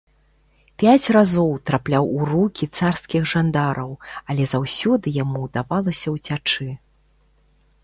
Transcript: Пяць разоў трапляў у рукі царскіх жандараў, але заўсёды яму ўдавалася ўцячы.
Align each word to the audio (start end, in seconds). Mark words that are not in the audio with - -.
Пяць 0.83 1.11
разоў 1.15 1.51
трапляў 1.69 2.05
у 2.13 2.29
рукі 2.31 2.65
царскіх 2.79 3.29
жандараў, 3.33 3.91
але 4.33 4.43
заўсёды 4.55 5.07
яму 5.23 5.37
ўдавалася 5.47 6.07
ўцячы. 6.17 6.69